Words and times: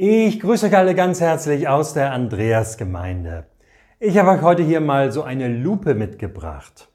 Ich 0.00 0.38
grüße 0.38 0.66
euch 0.66 0.76
alle 0.76 0.94
ganz 0.94 1.20
herzlich 1.20 1.66
aus 1.66 1.92
der 1.92 2.12
Andreasgemeinde. 2.12 3.46
Ich 3.98 4.16
habe 4.16 4.30
euch 4.30 4.42
heute 4.42 4.62
hier 4.62 4.80
mal 4.80 5.10
so 5.10 5.24
eine 5.24 5.48
Lupe 5.48 5.96
mitgebracht. 5.96 6.88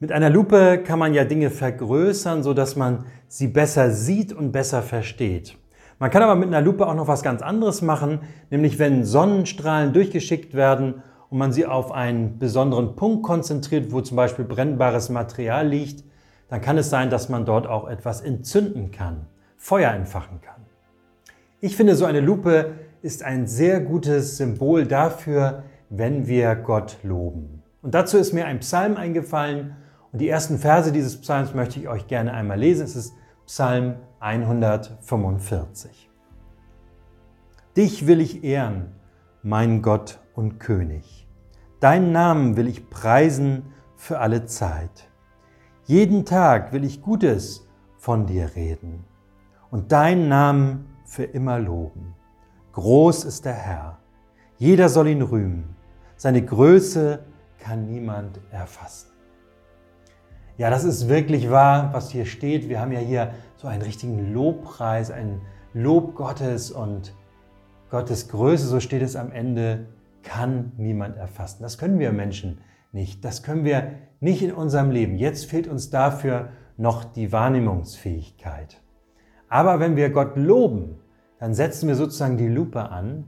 Mit 0.00 0.10
einer 0.10 0.28
Lupe 0.28 0.82
kann 0.82 0.98
man 0.98 1.14
ja 1.14 1.22
Dinge 1.22 1.50
vergrößern, 1.50 2.42
so 2.42 2.52
dass 2.52 2.74
man 2.74 3.04
sie 3.28 3.46
besser 3.46 3.92
sieht 3.92 4.32
und 4.32 4.50
besser 4.50 4.82
versteht. 4.82 5.56
Man 6.00 6.10
kann 6.10 6.24
aber 6.24 6.34
mit 6.34 6.48
einer 6.48 6.60
Lupe 6.60 6.88
auch 6.88 6.96
noch 6.96 7.06
was 7.06 7.22
ganz 7.22 7.42
anderes 7.42 7.80
machen, 7.80 8.22
nämlich 8.50 8.80
wenn 8.80 9.04
Sonnenstrahlen 9.04 9.92
durchgeschickt 9.92 10.54
werden 10.54 11.00
und 11.30 11.38
man 11.38 11.52
sie 11.52 11.64
auf 11.64 11.92
einen 11.92 12.40
besonderen 12.40 12.96
Punkt 12.96 13.22
konzentriert, 13.22 13.92
wo 13.92 14.00
zum 14.00 14.16
Beispiel 14.16 14.44
brennbares 14.44 15.10
Material 15.10 15.68
liegt, 15.68 16.02
dann 16.48 16.60
kann 16.60 16.76
es 16.76 16.90
sein, 16.90 17.08
dass 17.08 17.28
man 17.28 17.44
dort 17.44 17.68
auch 17.68 17.86
etwas 17.88 18.20
entzünden 18.20 18.90
kann, 18.90 19.26
Feuer 19.56 19.92
entfachen 19.92 20.40
kann. 20.40 20.61
Ich 21.64 21.76
finde, 21.76 21.94
so 21.94 22.06
eine 22.06 22.18
Lupe 22.18 22.72
ist 23.02 23.22
ein 23.22 23.46
sehr 23.46 23.78
gutes 23.78 24.36
Symbol 24.36 24.84
dafür, 24.84 25.62
wenn 25.90 26.26
wir 26.26 26.56
Gott 26.56 26.96
loben. 27.04 27.62
Und 27.82 27.94
dazu 27.94 28.18
ist 28.18 28.32
mir 28.32 28.46
ein 28.46 28.58
Psalm 28.58 28.96
eingefallen 28.96 29.76
und 30.10 30.20
die 30.20 30.28
ersten 30.28 30.58
Verse 30.58 30.90
dieses 30.90 31.20
Psalms 31.20 31.54
möchte 31.54 31.78
ich 31.78 31.86
euch 31.86 32.08
gerne 32.08 32.34
einmal 32.34 32.58
lesen. 32.58 32.84
Es 32.84 32.96
ist 32.96 33.14
Psalm 33.46 33.94
145. 34.18 36.10
Dich 37.76 38.08
will 38.08 38.20
ich 38.20 38.42
ehren, 38.42 38.96
mein 39.44 39.82
Gott 39.82 40.18
und 40.34 40.58
König. 40.58 41.28
Deinen 41.78 42.10
Namen 42.10 42.56
will 42.56 42.66
ich 42.66 42.90
preisen 42.90 43.66
für 43.94 44.18
alle 44.18 44.46
Zeit. 44.46 45.12
Jeden 45.84 46.24
Tag 46.24 46.72
will 46.72 46.82
ich 46.82 47.02
Gutes 47.02 47.68
von 47.98 48.26
dir 48.26 48.56
reden 48.56 49.04
und 49.70 49.92
deinen 49.92 50.28
Namen 50.28 50.91
für 51.12 51.24
immer 51.24 51.58
loben. 51.58 52.14
Groß 52.72 53.24
ist 53.24 53.44
der 53.44 53.52
Herr, 53.52 53.98
jeder 54.56 54.88
soll 54.88 55.08
ihn 55.08 55.20
rühmen, 55.20 55.76
seine 56.16 56.42
Größe 56.42 57.18
kann 57.58 57.86
niemand 57.86 58.40
erfassen. 58.50 59.10
Ja, 60.56 60.70
das 60.70 60.84
ist 60.84 61.10
wirklich 61.10 61.50
wahr, 61.50 61.90
was 61.92 62.10
hier 62.10 62.24
steht. 62.24 62.70
Wir 62.70 62.80
haben 62.80 62.92
ja 62.92 63.00
hier 63.00 63.34
so 63.56 63.68
einen 63.68 63.82
richtigen 63.82 64.32
Lobpreis, 64.32 65.10
ein 65.10 65.42
Lob 65.74 66.14
Gottes 66.14 66.70
und 66.70 67.14
Gottes 67.90 68.28
Größe, 68.28 68.66
so 68.66 68.80
steht 68.80 69.02
es 69.02 69.14
am 69.14 69.32
Ende, 69.32 69.88
kann 70.22 70.72
niemand 70.78 71.18
erfassen. 71.18 71.62
Das 71.62 71.76
können 71.76 71.98
wir 71.98 72.12
Menschen 72.12 72.62
nicht. 72.90 73.22
Das 73.22 73.42
können 73.42 73.66
wir 73.66 73.98
nicht 74.20 74.40
in 74.40 74.52
unserem 74.52 74.90
Leben. 74.90 75.16
Jetzt 75.16 75.44
fehlt 75.44 75.68
uns 75.68 75.90
dafür 75.90 76.48
noch 76.78 77.04
die 77.04 77.32
Wahrnehmungsfähigkeit. 77.32 78.80
Aber 79.50 79.78
wenn 79.78 79.96
wir 79.96 80.08
Gott 80.08 80.38
loben, 80.38 81.01
dann 81.42 81.54
setzen 81.54 81.88
wir 81.88 81.96
sozusagen 81.96 82.36
die 82.36 82.46
Lupe 82.46 82.88
an, 82.90 83.24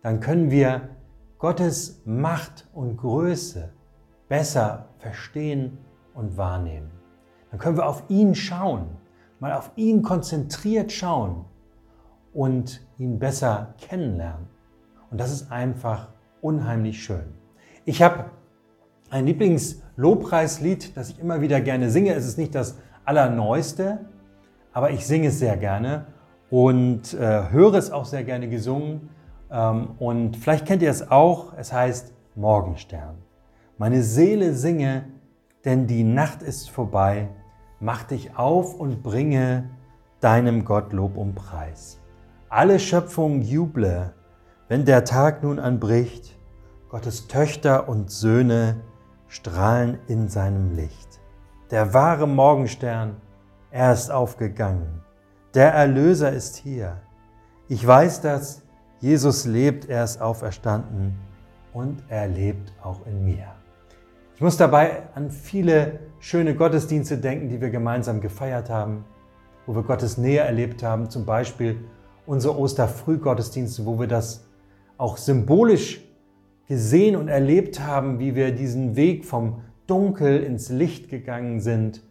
dann 0.00 0.20
können 0.20 0.52
wir 0.52 0.90
Gottes 1.38 2.02
Macht 2.04 2.68
und 2.72 2.96
Größe 2.98 3.72
besser 4.28 4.90
verstehen 4.98 5.76
und 6.14 6.36
wahrnehmen. 6.36 6.92
Dann 7.50 7.58
können 7.58 7.76
wir 7.76 7.88
auf 7.88 8.04
ihn 8.06 8.36
schauen, 8.36 8.86
mal 9.40 9.52
auf 9.54 9.72
ihn 9.74 10.02
konzentriert 10.02 10.92
schauen 10.92 11.46
und 12.32 12.86
ihn 12.96 13.18
besser 13.18 13.74
kennenlernen. 13.80 14.46
Und 15.10 15.18
das 15.20 15.32
ist 15.32 15.50
einfach 15.50 16.10
unheimlich 16.40 17.02
schön. 17.02 17.34
Ich 17.84 18.02
habe 18.02 18.26
ein 19.10 19.26
Lieblingslobpreislied, 19.26 20.96
das 20.96 21.10
ich 21.10 21.18
immer 21.18 21.40
wieder 21.40 21.60
gerne 21.60 21.90
singe. 21.90 22.14
Es 22.14 22.24
ist 22.24 22.38
nicht 22.38 22.54
das 22.54 22.78
allerneueste, 23.04 24.06
aber 24.72 24.92
ich 24.92 25.04
singe 25.08 25.26
es 25.26 25.40
sehr 25.40 25.56
gerne 25.56 26.06
und 26.50 27.14
äh, 27.14 27.50
höre 27.50 27.74
es 27.74 27.90
auch 27.90 28.04
sehr 28.04 28.24
gerne 28.24 28.48
gesungen. 28.48 29.10
Ähm, 29.50 29.90
und 29.98 30.36
vielleicht 30.36 30.66
kennt 30.66 30.82
ihr 30.82 30.90
es 30.90 31.10
auch, 31.10 31.52
es 31.56 31.72
heißt 31.72 32.12
Morgenstern. 32.34 33.16
Meine 33.76 34.02
Seele 34.02 34.54
singe, 34.54 35.04
denn 35.64 35.86
die 35.86 36.04
Nacht 36.04 36.42
ist 36.42 36.70
vorbei. 36.70 37.28
Mach 37.80 38.04
dich 38.04 38.36
auf 38.36 38.74
und 38.74 39.02
bringe 39.02 39.70
deinem 40.20 40.64
Gott 40.64 40.92
Lob 40.92 41.16
und 41.16 41.34
Preis. 41.34 42.00
Alle 42.48 42.78
Schöpfung 42.78 43.42
juble, 43.42 44.14
wenn 44.68 44.84
der 44.84 45.04
Tag 45.04 45.42
nun 45.42 45.58
anbricht. 45.58 46.36
Gottes 46.88 47.28
Töchter 47.28 47.88
und 47.88 48.10
Söhne 48.10 48.76
strahlen 49.28 49.98
in 50.08 50.28
seinem 50.28 50.74
Licht. 50.74 51.20
Der 51.70 51.92
wahre 51.92 52.26
Morgenstern, 52.26 53.16
er 53.70 53.92
ist 53.92 54.10
aufgegangen. 54.10 55.02
Der 55.54 55.72
Erlöser 55.72 56.30
ist 56.30 56.56
hier. 56.56 56.98
Ich 57.68 57.86
weiß, 57.86 58.20
dass 58.20 58.62
Jesus 59.00 59.46
lebt, 59.46 59.88
er 59.88 60.04
ist 60.04 60.20
auferstanden 60.20 61.14
und 61.72 62.02
er 62.08 62.28
lebt 62.28 62.74
auch 62.82 63.06
in 63.06 63.24
mir. 63.24 63.46
Ich 64.34 64.42
muss 64.42 64.58
dabei 64.58 65.04
an 65.14 65.30
viele 65.30 66.00
schöne 66.18 66.54
Gottesdienste 66.54 67.16
denken, 67.16 67.48
die 67.48 67.62
wir 67.62 67.70
gemeinsam 67.70 68.20
gefeiert 68.20 68.68
haben, 68.68 69.06
wo 69.64 69.74
wir 69.74 69.84
Gottes 69.84 70.18
Nähe 70.18 70.40
erlebt 70.40 70.82
haben, 70.82 71.08
zum 71.08 71.24
Beispiel 71.24 71.78
unsere 72.26 72.58
Osterfrühgottesdienste, 72.58 73.86
wo 73.86 73.98
wir 73.98 74.06
das 74.06 74.46
auch 74.98 75.16
symbolisch 75.16 76.02
gesehen 76.66 77.16
und 77.16 77.28
erlebt 77.28 77.80
haben, 77.80 78.18
wie 78.18 78.34
wir 78.34 78.52
diesen 78.52 78.96
Weg 78.96 79.24
vom 79.24 79.62
Dunkel 79.86 80.42
ins 80.42 80.68
Licht 80.68 81.08
gegangen 81.08 81.60
sind 81.60 82.02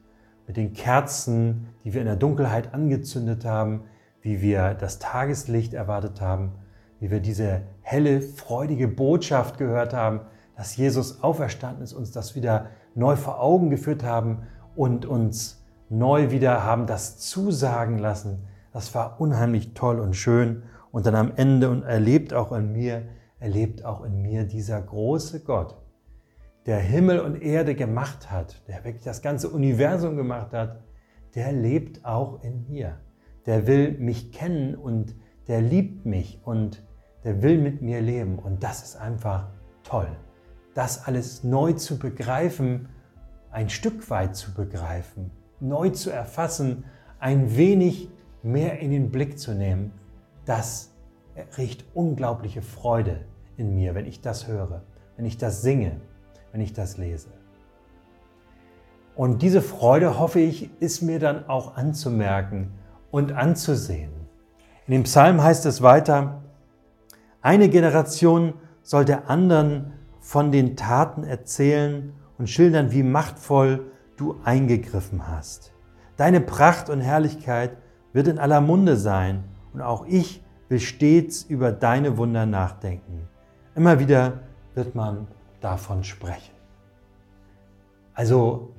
mit 0.47 0.57
den 0.57 0.73
Kerzen, 0.73 1.67
die 1.83 1.93
wir 1.93 2.01
in 2.01 2.07
der 2.07 2.15
Dunkelheit 2.15 2.73
angezündet 2.73 3.45
haben, 3.45 3.83
wie 4.21 4.41
wir 4.41 4.73
das 4.73 4.97
Tageslicht 4.97 5.73
erwartet 5.73 6.21
haben, 6.21 6.53
wie 6.99 7.11
wir 7.11 7.19
diese 7.19 7.61
helle, 7.81 8.21
freudige 8.21 8.87
Botschaft 8.87 9.57
gehört 9.57 9.93
haben, 9.93 10.21
dass 10.55 10.75
Jesus 10.75 11.21
auferstanden 11.21 11.83
ist, 11.83 11.93
uns 11.93 12.11
das 12.11 12.35
wieder 12.35 12.67
neu 12.95 13.15
vor 13.15 13.39
Augen 13.41 13.69
geführt 13.69 14.03
haben 14.03 14.43
und 14.75 15.05
uns 15.05 15.63
neu 15.89 16.31
wieder 16.31 16.63
haben 16.63 16.87
das 16.87 17.19
zusagen 17.19 17.99
lassen. 17.99 18.47
Das 18.73 18.95
war 18.95 19.21
unheimlich 19.21 19.73
toll 19.73 19.99
und 19.99 20.15
schön. 20.15 20.63
Und 20.91 21.05
dann 21.05 21.15
am 21.15 21.31
Ende 21.35 21.69
und 21.69 21.83
erlebt 21.83 22.33
auch 22.33 22.51
in 22.51 22.71
mir, 22.71 23.03
erlebt 23.39 23.85
auch 23.85 24.03
in 24.03 24.21
mir 24.21 24.45
dieser 24.45 24.81
große 24.81 25.41
Gott, 25.41 25.77
der 26.67 26.79
Himmel 26.79 27.21
und 27.21 27.41
Erde 27.41 27.75
gemacht 27.75 28.29
hat, 28.29 28.61
der 28.67 28.83
wirklich 28.83 29.03
das 29.03 29.21
ganze 29.21 29.49
Universum 29.49 30.17
gemacht 30.17 30.51
hat, 30.51 30.83
der 31.33 31.53
lebt 31.53 32.05
auch 32.05 32.43
in 32.43 32.67
mir. 32.67 32.99
Der 33.45 33.65
will 33.67 33.97
mich 33.97 34.33
kennen 34.33 34.75
und 34.75 35.15
der 35.47 35.61
liebt 35.61 36.05
mich 36.05 36.41
und 36.43 36.85
der 37.23 37.41
will 37.41 37.57
mit 37.57 37.81
mir 37.81 38.01
leben. 38.01 38.37
Und 38.37 38.63
das 38.63 38.83
ist 38.83 38.97
einfach 38.97 39.47
toll. 39.83 40.09
Das 40.73 41.07
alles 41.07 41.45
neu 41.45 41.73
zu 41.73 41.97
begreifen, 41.97 42.89
ein 43.49 43.69
Stück 43.69 44.09
weit 44.09 44.35
zu 44.35 44.53
begreifen, 44.53 45.31
neu 45.61 45.89
zu 45.91 46.11
erfassen, 46.11 46.83
ein 47.19 47.55
wenig 47.55 48.09
mehr 48.43 48.79
in 48.79 48.91
den 48.91 49.09
Blick 49.09 49.39
zu 49.39 49.53
nehmen, 49.53 49.93
das 50.45 50.93
riecht 51.57 51.85
unglaubliche 51.93 52.61
Freude 52.61 53.21
in 53.55 53.73
mir, 53.73 53.95
wenn 53.95 54.05
ich 54.05 54.21
das 54.21 54.47
höre, 54.47 54.83
wenn 55.15 55.25
ich 55.25 55.37
das 55.37 55.61
singe, 55.61 56.01
wenn 56.51 56.61
ich 56.61 56.73
das 56.73 56.97
lese. 56.97 57.29
Und 59.15 59.41
diese 59.41 59.61
Freude, 59.61 60.19
hoffe 60.19 60.39
ich, 60.39 60.69
ist 60.79 61.01
mir 61.01 61.19
dann 61.19 61.49
auch 61.49 61.75
anzumerken 61.75 62.71
und 63.09 63.33
anzusehen. 63.33 64.11
In 64.85 64.93
dem 64.93 65.03
Psalm 65.03 65.41
heißt 65.41 65.65
es 65.65 65.81
weiter, 65.81 66.43
eine 67.41 67.67
Generation 67.69 68.53
soll 68.83 69.05
der 69.05 69.29
anderen 69.29 69.93
von 70.19 70.51
den 70.51 70.75
Taten 70.75 71.23
erzählen 71.23 72.13
und 72.37 72.49
schildern, 72.49 72.91
wie 72.91 73.03
machtvoll 73.03 73.91
du 74.17 74.35
eingegriffen 74.43 75.27
hast. 75.27 75.73
Deine 76.15 76.41
Pracht 76.41 76.89
und 76.89 77.01
Herrlichkeit 77.01 77.77
wird 78.13 78.27
in 78.27 78.39
aller 78.39 78.61
Munde 78.61 78.97
sein 78.97 79.45
und 79.73 79.81
auch 79.81 80.05
ich 80.05 80.43
will 80.69 80.79
stets 80.79 81.43
über 81.43 81.71
deine 81.71 82.17
Wunder 82.17 82.45
nachdenken. 82.45 83.27
Immer 83.75 83.99
wieder 83.99 84.39
wird 84.75 84.95
man 84.95 85.27
davon 85.61 86.03
sprechen. 86.03 86.53
Also 88.13 88.73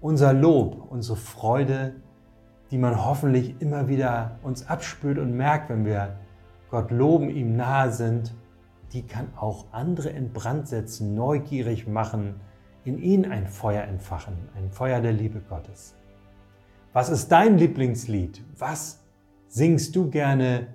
unser 0.00 0.32
Lob, 0.32 0.86
unsere 0.90 1.16
Freude, 1.16 1.94
die 2.70 2.78
man 2.78 3.04
hoffentlich 3.04 3.60
immer 3.60 3.88
wieder 3.88 4.38
uns 4.42 4.68
abspürt 4.68 5.18
und 5.18 5.36
merkt, 5.36 5.70
wenn 5.70 5.84
wir 5.84 6.18
Gott 6.70 6.90
loben, 6.90 7.30
ihm 7.30 7.56
nahe 7.56 7.90
sind, 7.90 8.34
die 8.92 9.02
kann 9.02 9.28
auch 9.36 9.66
andere 9.72 10.08
in 10.10 10.32
Brand 10.32 10.68
setzen, 10.68 11.14
neugierig 11.14 11.86
machen, 11.86 12.40
in 12.84 12.98
ihnen 12.98 13.30
ein 13.30 13.46
Feuer 13.46 13.84
entfachen, 13.84 14.34
ein 14.56 14.70
Feuer 14.70 15.00
der 15.00 15.12
Liebe 15.12 15.40
Gottes. 15.40 15.94
Was 16.92 17.08
ist 17.08 17.28
dein 17.28 17.58
Lieblingslied? 17.58 18.42
Was 18.58 19.00
singst 19.48 19.96
du 19.96 20.10
gerne? 20.10 20.68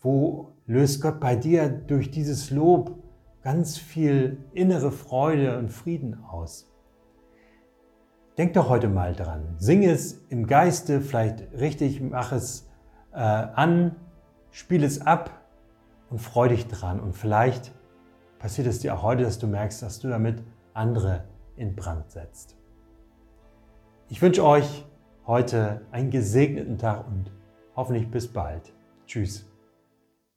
Wo 0.00 0.52
löst 0.66 1.02
Gott 1.02 1.20
bei 1.20 1.36
dir 1.36 1.68
durch 1.68 2.10
dieses 2.10 2.50
Lob 2.50 3.01
ganz 3.42 3.76
viel 3.76 4.44
innere 4.52 4.92
Freude 4.92 5.58
und 5.58 5.68
Frieden 5.68 6.22
aus. 6.24 6.68
Denk 8.38 8.54
doch 8.54 8.68
heute 8.68 8.88
mal 8.88 9.14
dran. 9.14 9.56
Sing 9.58 9.84
es 9.84 10.24
im 10.28 10.46
Geiste, 10.46 11.00
vielleicht 11.00 11.52
richtig, 11.52 12.00
mach 12.00 12.32
es 12.32 12.70
äh, 13.12 13.18
an, 13.18 13.96
spiel 14.50 14.84
es 14.84 15.00
ab 15.02 15.42
und 16.08 16.18
freu 16.18 16.48
dich 16.48 16.66
dran. 16.66 17.00
Und 17.00 17.14
vielleicht 17.14 17.72
passiert 18.38 18.66
es 18.66 18.78
dir 18.78 18.94
auch 18.94 19.02
heute, 19.02 19.24
dass 19.24 19.38
du 19.38 19.46
merkst, 19.46 19.82
dass 19.82 19.98
du 19.98 20.08
damit 20.08 20.42
andere 20.72 21.24
in 21.56 21.74
Brand 21.74 22.10
setzt. 22.10 22.56
Ich 24.08 24.22
wünsche 24.22 24.44
euch 24.44 24.86
heute 25.26 25.82
einen 25.90 26.10
gesegneten 26.10 26.78
Tag 26.78 27.06
und 27.06 27.30
hoffentlich 27.76 28.10
bis 28.10 28.32
bald. 28.32 28.72
Tschüss. 29.06 29.51